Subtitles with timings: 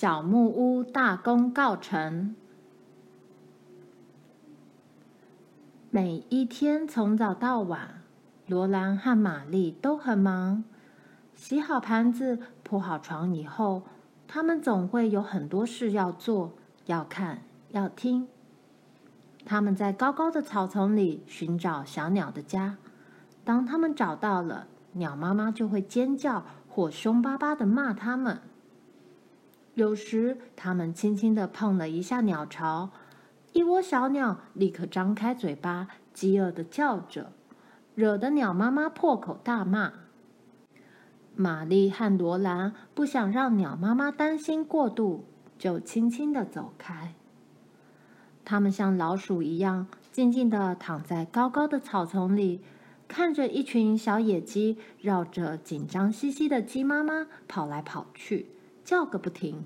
[0.00, 2.36] 小木屋大功告成。
[5.90, 8.00] 每一天从早到晚，
[8.46, 10.62] 罗兰和玛丽都很忙。
[11.34, 13.82] 洗好盘子、铺好床以后，
[14.28, 16.52] 他们总会有很多事要做、
[16.86, 18.28] 要看、要听。
[19.44, 22.76] 他们在高高的草丛里寻找小鸟的家。
[23.42, 28.40] 当他们找到了，鸟妈妈就会尖叫或凶巴巴的骂他们。
[29.78, 32.90] 有时，他们轻轻地碰了一下鸟巢，
[33.52, 37.30] 一窝小鸟立刻张开嘴巴，饥饿地叫着，
[37.94, 39.92] 惹得鸟妈妈破口大骂。
[41.36, 47.14] 玛丽和罗兰不想让鸟妈妈担心过度，就轻轻地走开。
[48.44, 52.62] 他们像老鼠一样，静静地躺在高高的草丛里，
[53.06, 58.48] 看着一群小野鸡绕着紧张兮兮的鸡妈妈跑来跑去，
[58.88, 59.62] 叫个不停。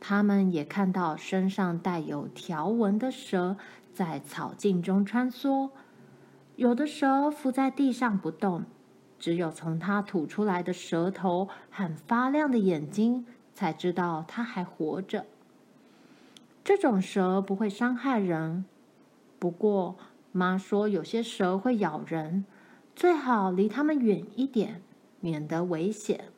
[0.00, 3.58] 他们也看到身上带有条纹的蛇
[3.92, 5.68] 在草茎中穿梭，
[6.56, 8.64] 有的蛇伏在地上不动。
[9.18, 15.26] 只有从它吐出来的舌头和发亮的眼睛，才知道它还活着。
[16.64, 18.64] 这种蛇不会伤害人，
[19.38, 19.96] 不过
[20.32, 22.46] 妈说有些蛇会咬人，
[22.96, 24.80] 最好离它们远一点，
[25.20, 26.30] 免得危险。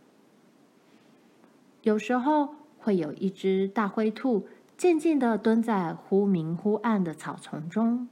[1.87, 8.09] 有时候会有一只大灰兔静静地蹲在忽明忽暗的草丛中，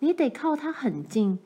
[0.00, 1.38] 你得靠它很近。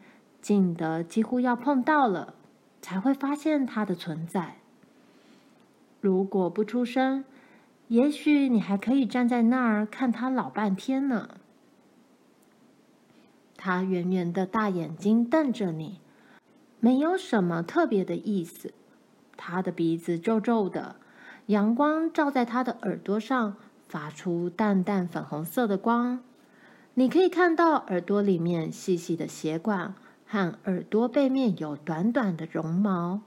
[0.43, 2.35] 近得几乎要碰到了，
[2.83, 4.57] 才会发现它的存在。
[6.01, 7.25] 如果不出声，
[7.87, 11.37] 也许你还可以站在那儿看它老半天呢。
[13.57, 16.01] 它圆圆的大眼睛瞪着你，
[16.81, 18.75] 没有什么特别的意思。
[19.37, 20.97] 它的鼻子皱皱的，
[21.47, 23.57] 阳光照在它的耳朵上，
[23.89, 26.21] 发出淡淡粉红色的光。
[26.95, 29.95] 你可以看到耳朵里面细细的血管。
[30.29, 33.21] 和耳朵背面有短短的绒毛，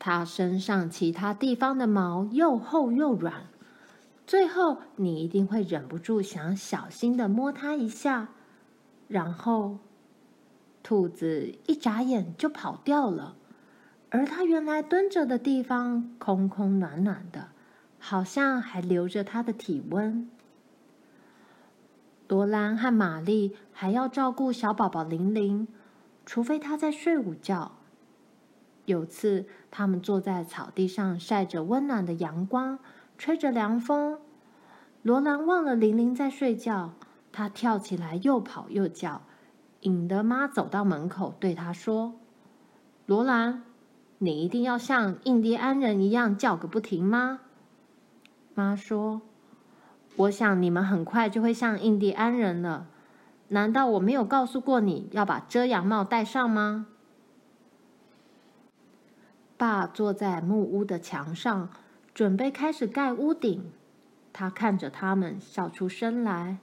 [0.00, 3.46] 它身上其他地方的毛又厚又软，
[4.26, 8.30] 最后你一定会忍不住想小心的摸它一下，
[9.06, 9.78] 然后
[10.82, 13.36] 兔子一眨眼就跑掉了，
[14.14, 17.48] 而他原来蹲着的地方空空暖暖的，
[17.98, 20.28] 好像还留着他的体温。
[22.28, 25.66] 罗兰和玛丽还要照顾小宝宝玲玲，
[26.26, 27.72] 除非她在睡午觉。
[28.84, 32.78] 有次，他们坐在草地上晒着温暖的阳光，
[33.16, 34.18] 吹着凉风。
[35.00, 36.92] 罗兰忘了玲玲在睡觉，
[37.32, 39.22] 她跳起来又跑又叫，
[39.80, 42.14] 引得妈走到门口对她说
[43.06, 43.62] ：“罗兰，
[44.22, 47.40] 你一定要像印第安人一样叫个不停吗？”
[48.54, 49.22] 妈说。
[50.16, 52.86] 我想你们很快就会像印第安人了。
[53.48, 56.86] 难道我没有告诉过你要把遮阳帽戴上吗？
[59.56, 61.70] 爸坐在木屋的墙上，
[62.12, 63.72] 准备开始盖屋顶。
[64.34, 66.58] 他看着他们，笑出声来。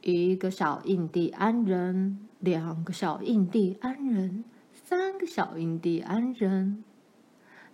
[0.00, 4.44] 一个小印第安人，两个小印第安人，
[4.88, 6.82] 三个小印第安人。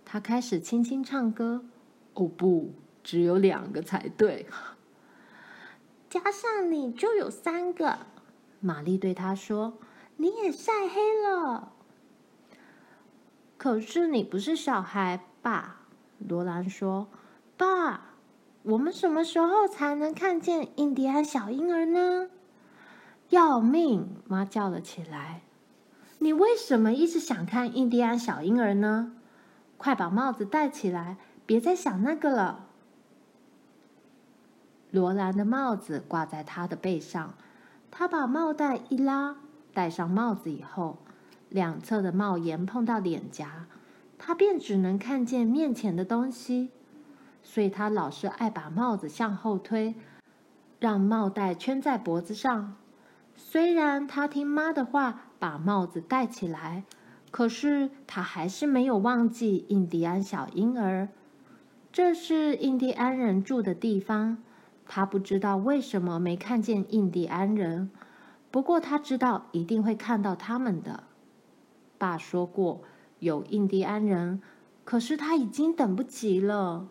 [0.03, 1.63] 他开始轻轻唱歌。
[2.13, 2.73] 哦不！
[3.01, 4.45] 只有两个才对，
[6.09, 7.99] 加上你就有三个。
[8.59, 9.77] 玛丽对他说
[10.17, 11.71] ：“你也晒黑了。”
[13.57, 15.85] 可是你不是小孩，爸。
[16.19, 17.07] 罗兰说
[17.55, 18.15] ：“爸，
[18.63, 22.29] 我们什么时候才能看见印第安小婴儿呢？”
[23.31, 24.17] 要命！
[24.27, 25.43] 妈叫了起来
[26.19, 29.11] ：“你为什么一直想看印第安小婴儿呢？
[29.77, 32.67] 快把帽子戴起来，别再想那个了。”
[34.91, 37.33] 罗兰的帽子挂在他的背上，
[37.91, 39.35] 他把帽带一拉，
[39.73, 40.99] 戴上帽子以后，
[41.49, 43.65] 两侧的帽檐碰到脸颊，
[44.17, 46.69] 他便只能看见面前的东西，
[47.43, 49.95] 所以他老是爱把帽子向后推，
[50.79, 52.77] 让帽带圈在脖子上。
[53.35, 56.83] 虽然他听妈的话，把帽子戴起来，
[57.31, 61.09] 可是他还是没有忘记印第安小婴儿。
[61.91, 64.37] 这是印第安人住的地方。
[64.87, 67.89] 他不知道为什么没看见印第安人，
[68.51, 71.05] 不过他知道一定会看到他们的。
[71.97, 72.81] 爸说过
[73.19, 74.41] 有印第安人，
[74.83, 76.87] 可是他已经等不及了。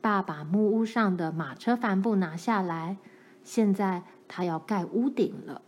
[0.00, 2.96] 爸把木屋上的马车帆布拿下来，
[3.42, 5.60] 现在他要盖屋顶了。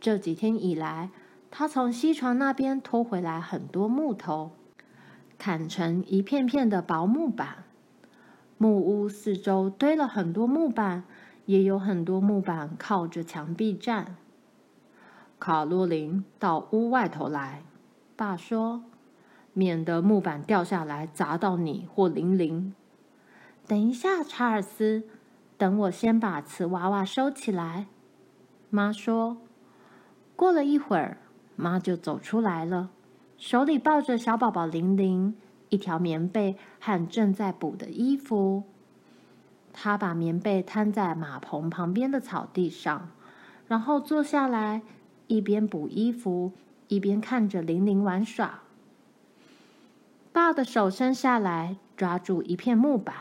[0.00, 1.10] 这几天以来，
[1.50, 4.52] 他从西床那边拖回来很多木头，
[5.36, 7.64] 砍成一片片的薄木板。
[8.56, 11.04] 木屋四周堆了很多木板，
[11.44, 14.16] 也有很多木板靠着墙壁站。
[15.38, 17.62] 卡洛琳到屋外头来，
[18.16, 18.82] 爸说，
[19.52, 22.74] 免得木板掉下来砸到你或玲玲。
[23.66, 25.04] 等一下，查尔斯，
[25.58, 27.86] 等我先把瓷娃娃收起来。
[28.70, 29.36] 妈说。
[30.40, 31.18] 过了一会儿，
[31.54, 32.88] 妈就走出来了，
[33.36, 35.34] 手里抱着小宝宝玲玲。
[35.68, 38.62] 一条棉被和正在补的衣服，
[39.70, 43.10] 他把棉被摊在马棚旁边的草地上，
[43.68, 44.80] 然后坐下来，
[45.26, 46.52] 一边补衣服，
[46.88, 48.60] 一边看着玲玲玩耍。
[50.32, 53.14] 爸的手伸下来，抓住一片木板。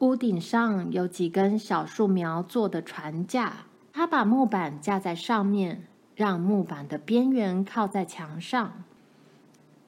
[0.00, 3.64] 屋顶上有几根小树苗做的船架，
[3.96, 8.84] 他把木板架在上面，让木板的边缘靠在墙上。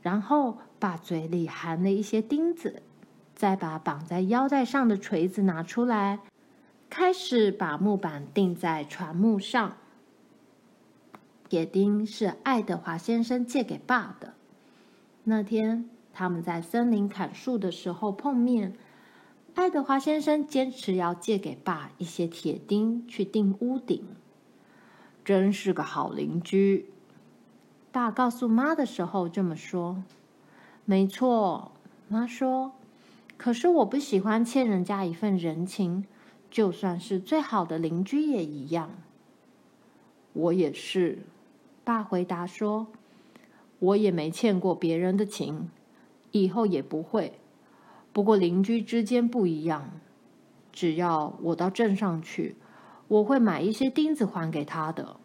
[0.01, 2.83] 然后把嘴里含了一些钉子，
[3.35, 6.21] 再把绑在腰带上的锤子拿出来，
[6.89, 9.77] 开始把木板钉在船木上。
[11.51, 14.33] 铁钉是爱德华先生借给爸的。
[15.25, 18.73] 那天他们在森林砍树的时候碰面，
[19.59, 24.05] 爱德华先生坚持要借给爸一些铁钉去钉屋顶，
[25.25, 26.89] 真是个好邻居。
[27.91, 30.05] 爸告诉妈的时候这么说
[30.87, 31.73] ：“没错。”
[32.07, 32.71] 妈说
[33.37, 36.07] ：“可是我不喜欢欠人家一份人情，
[36.49, 38.93] 就算是最好的邻居也一样。”
[40.35, 41.25] 我也是，
[41.83, 42.87] 爸回答说
[43.81, 45.69] ：“我也没欠过别人的情，
[46.31, 47.41] 以后也不会。
[48.13, 49.91] 不过邻居之间不一样，
[50.73, 52.57] 只要我到镇上去，
[53.09, 55.17] 我会买一些钉子还给他的。”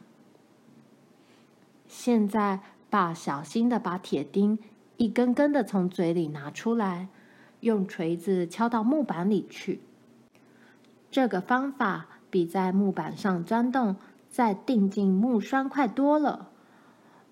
[1.88, 2.59] 现在，
[2.89, 4.57] 爸小心的把铁钉
[4.97, 7.07] 一根根的从嘴里拿出来，
[7.59, 9.81] 用锤子敲到木板里去。
[11.12, 13.95] 这个方法比在木板上钻洞
[14.30, 16.50] 再钉进木栓快多了。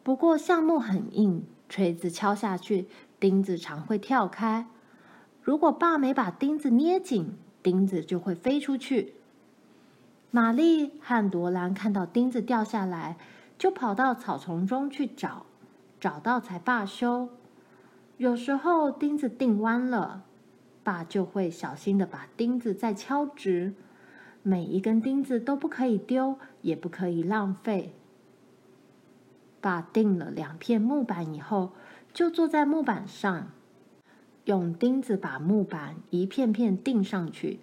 [0.04, 2.88] 不过橡木很硬，锤子敲下去，
[3.20, 4.68] 钉子常会跳开。
[5.42, 9.16] 如果爸没把钉子捏紧，钉子就会飞出去。
[10.30, 13.18] 玛丽和罗兰看到钉子掉下来。
[13.58, 15.46] 就跑到草丛中去找，
[16.00, 17.30] 找到才罢休。
[18.18, 20.24] 有时候钉子钉弯了，
[20.84, 23.76] 爸就会小心的把钉子再敲直。
[24.42, 27.94] 每一根钉子都不可以丢，也不可以浪费。
[29.62, 31.74] 爸钉了两片木板以后，
[32.12, 33.52] 就坐在木板上，
[34.52, 37.62] 用钉子把木板一片片钉上去，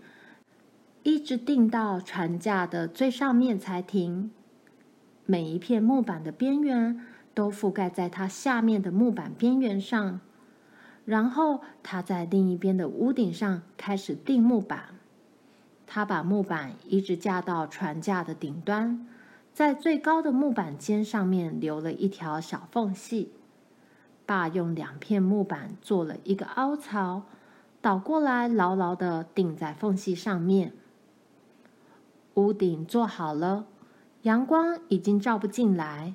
[1.03, 4.31] 一直钉到船架的最上面才停。
[5.27, 7.05] 每一片木板的边缘
[7.35, 10.21] 都覆盖在它下面的木板边缘上，
[11.05, 14.95] 然后他在另一边的屋顶上开始钉木板。
[15.87, 19.07] 他把木板一直架到船架的顶端，
[19.53, 23.33] 在最高的木板尖上面留了一条小缝隙。
[24.29, 27.23] 爸用两片木板做了一个凹槽，
[27.81, 30.75] 倒过来牢牢地钉在缝隙上面。
[32.35, 33.65] 屋顶做好了。
[34.25, 36.13] 阳光已经照不进来，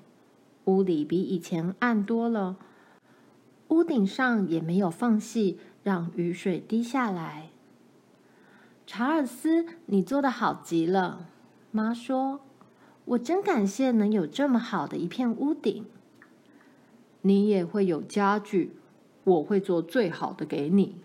[0.65, 2.57] 屋里比以前暗多了。
[3.69, 7.49] 屋顶上也没有缝隙，让雨水滴下来。
[8.85, 11.25] 查尔斯，你做的好极了，
[11.71, 12.41] 妈说
[13.05, 15.87] ：“我真感谢能有这么好的一片屋顶。”
[17.25, 18.75] 你也会有家具，
[19.23, 20.97] 我会做最好的给你。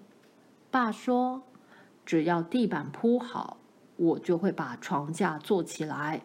[0.71, 1.43] 爸说
[2.05, 3.57] ：“只要地板铺好，
[3.97, 6.23] 我就会把床架做起来。”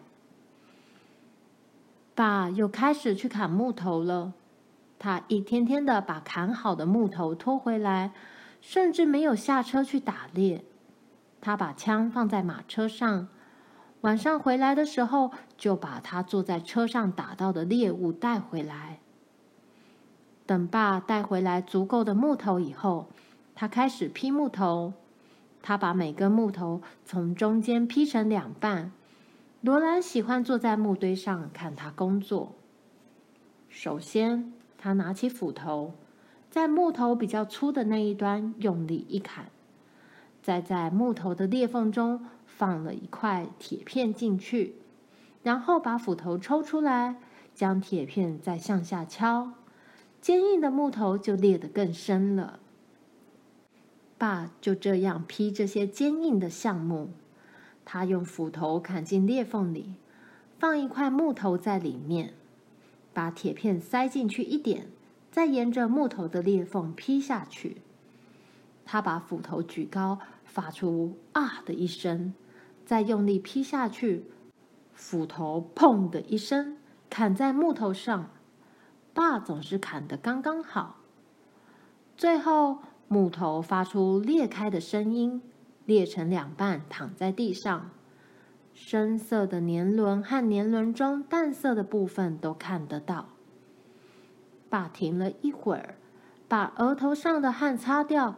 [2.14, 4.34] 爸又开始去砍木头了。
[4.98, 8.12] 他一天天的把砍好的木头拖回来，
[8.60, 10.64] 甚至没有下车去打猎。
[11.40, 13.28] 他把枪放在马车上，
[14.00, 18.98] 晚上回来的时候就把他坐在车上打到的猎物带回来。
[20.46, 23.08] 等爸带回来足够的木头以后，
[23.54, 24.92] 他开始劈木头。
[25.62, 28.92] 他把每根木头从中间劈成两半。
[29.62, 32.52] 罗兰喜欢坐在木堆上看他工作。
[33.70, 35.94] 首先，他拿起斧头，
[36.50, 39.46] 在木头比较粗的那一端用力一砍，
[40.42, 44.74] 再在木头的裂缝中放了一块铁片进去，
[45.42, 47.16] 然后把斧头抽出来，
[47.54, 49.54] 将铁片再向下敲，
[50.24, 52.58] 坚硬的木头就裂得更深了。
[54.16, 57.10] 爸就这样劈这些坚硬的橡木。
[57.84, 59.96] 他用斧头砍进裂缝里，
[60.58, 62.32] 放一块木头在里面，
[63.12, 64.88] 把铁片塞进去一点，
[65.30, 67.82] 再沿着木头的裂缝劈下去。
[68.86, 72.32] 他把斧头举高，发出“啊”的一声，
[72.86, 74.24] 再用力劈下去，
[74.94, 76.78] 斧头“砰”的一声
[77.10, 78.30] 砍在木头上。
[79.14, 80.96] 爸总是砍得刚刚好，
[82.16, 85.40] 最后木头发出裂开的声音，
[85.86, 87.90] 裂成两半，躺在地上。
[88.74, 93.28] 深色的年轮和年轮中淡色的部分都看得到。
[94.68, 95.94] 爸停了一会儿，
[96.48, 98.36] 把额头上的汗擦掉，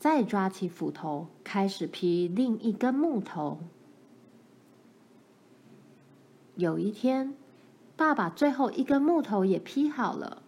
[0.00, 3.60] 再抓起斧头，开始劈另一根木头。
[6.56, 7.36] 有一天，
[7.98, 10.44] 爸把最后一根木头也劈好了。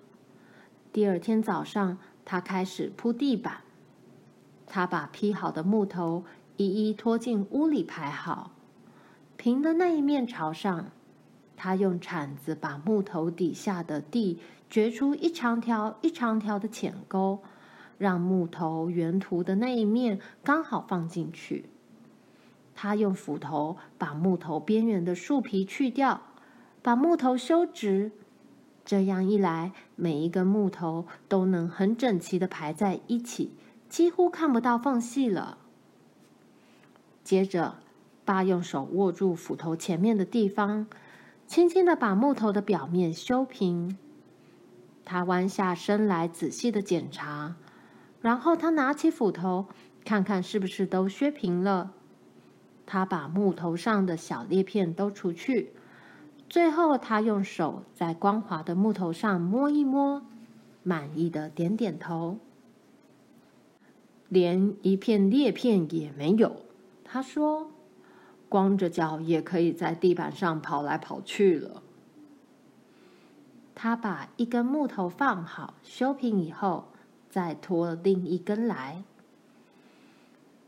[0.92, 3.62] 第二天早上，他开始铺地板。
[4.68, 6.24] 他把劈好的木头
[6.56, 8.52] 一一拖进屋里排好，
[9.36, 10.92] 平的那一面朝上。
[11.56, 14.38] 他用铲子把木头底下的地
[14.70, 17.40] 掘出一长条一长条的浅沟，
[17.98, 21.68] 让木头圆凸的那一面刚好放进去。
[22.76, 26.22] 他用斧头把木头边缘的树皮去掉。
[26.82, 28.10] 把木头修直，
[28.84, 33.52] 这样一来，每一根木头都能很整齐的排在一起，
[33.88, 35.58] 几乎看不到缝隙了。
[37.22, 37.76] 接着，
[38.24, 40.86] 爸用手握住斧头前面的地方，
[41.46, 43.98] 轻轻的把木头的表面修平。
[45.04, 47.56] 他弯下身来仔细的检查，
[48.22, 49.66] 然后他拿起斧头，
[50.04, 51.92] 看看是不是都削平了。
[52.86, 55.72] 他把木头上的小裂片都除去。
[56.50, 60.20] 最后，他用手在光滑的木头上摸一摸，
[60.82, 62.38] 满意的点点头。
[64.28, 66.56] 连一片裂片也没有，
[67.04, 67.70] 他说
[68.50, 71.84] ：“光着脚也可以在地板上跑来跑去了。”
[73.76, 76.88] 他把一根木头放好，修平以后，
[77.30, 79.04] 再拖另一根来。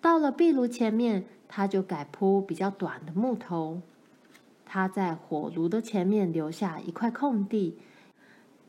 [0.01, 3.83] 到了壁炉前面，他就改铺比较短的木头。
[4.75, 7.76] 他在火炉的前面留下一块空地，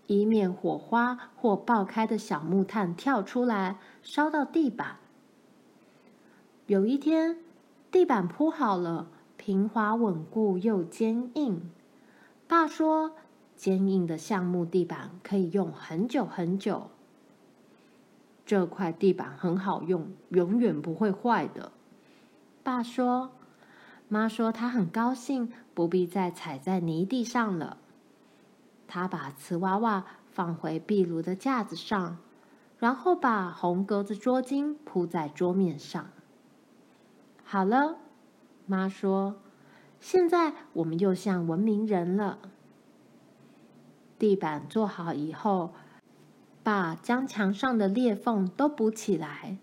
[0.08, 4.98] 以免火花或爆开的小木炭跳出来烧到地板。
[6.68, 7.38] 有一天，
[7.90, 9.08] 地板铺好了，
[9.38, 11.72] 平滑稳固又坚硬。
[12.50, 13.14] 爸说
[13.56, 16.90] ：“坚硬的橡木地板可以用很久很久。”
[18.46, 21.72] 这块地板很好用，永远不会坏的。
[22.62, 23.32] 爸说。
[24.14, 27.78] 妈说她很高兴，不必再踩在泥地上了。
[28.88, 32.20] 她把瓷娃娃放回壁炉的架子上，
[32.78, 36.12] 然后把红格子桌巾铺在桌面上。
[37.44, 37.96] 好了，
[38.68, 39.38] 妈说，
[40.00, 42.38] 现在我们又像文明人了。
[44.20, 45.74] 地板做好以后，
[46.62, 49.58] 爸将墙上的裂缝都补起来。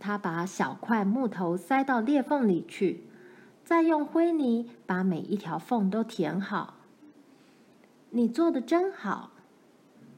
[0.00, 3.04] 他把小块木头塞到裂缝里去。
[3.72, 6.74] 再用灰泥把每一条缝都填好。
[8.10, 9.30] 你做的真好，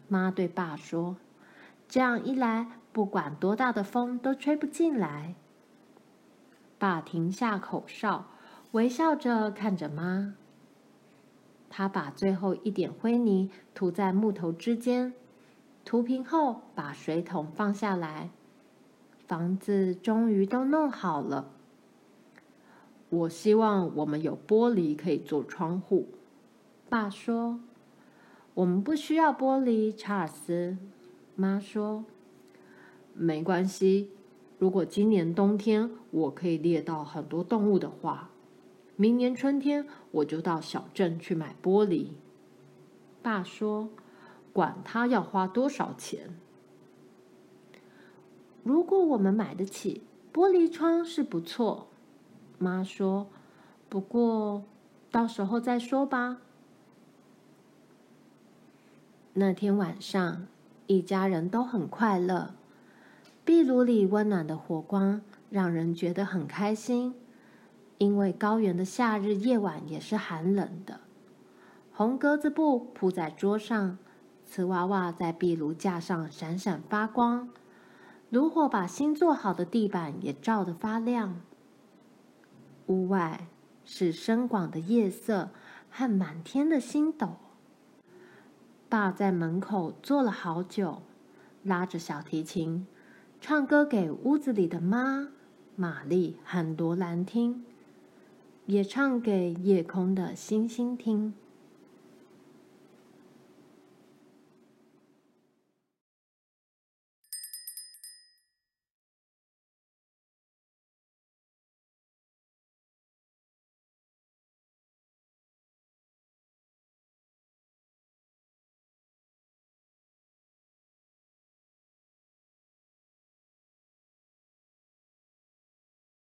[0.08, 1.14] 妈对爸说。
[1.86, 5.36] 这样一来，不管多大的风都吹不进来。
[6.80, 8.26] 爸停下口哨，
[8.72, 10.34] 微笑着看着妈。
[11.70, 15.14] 他把最后一点灰泥涂在木头之间，
[15.84, 18.30] 涂平后把水桶放下来。
[19.28, 21.52] 房子终于都弄好了。
[23.14, 26.08] 我希望我们有玻璃可以做窗户，
[26.88, 27.60] 爸说。
[28.54, 30.76] 我们不需要玻璃，查尔斯。
[31.36, 32.04] 妈说。
[33.14, 34.10] 没关系，
[34.58, 38.30] 如果今年冬天我可以猎到很多动物的话，
[38.96, 42.08] 明年春天我就到小镇去买玻璃。
[43.22, 43.88] 爸说。
[44.52, 46.38] 管他要花多少钱。
[48.62, 50.02] 如果我们买得起，
[50.32, 51.88] 玻璃窗是不错。
[52.64, 53.26] 妈说
[53.90, 54.64] ：“不过，
[55.10, 56.38] 到时候再说吧。”
[59.36, 60.46] 那天晚上，
[60.86, 62.54] 一家人都很快乐。
[63.44, 67.14] 壁炉里温暖的火光让人觉得很开心，
[67.98, 71.00] 因为高原的夏日夜晚也是寒冷的。
[71.92, 73.98] 红格子布铺在桌上，
[74.46, 77.50] 瓷娃娃在壁炉架上闪闪发光，
[78.30, 81.40] 炉火把新做好的地板也照得发亮。
[82.86, 83.46] 屋外
[83.84, 85.50] 是深广的夜色
[85.90, 87.36] 和满天的星斗。
[88.88, 91.02] 爸在门口坐了好久，
[91.62, 92.86] 拉着小提琴，
[93.40, 95.28] 唱歌给屋子里的妈、
[95.76, 97.64] 玛丽和罗兰听，
[98.66, 101.34] 也唱给夜空的星星听。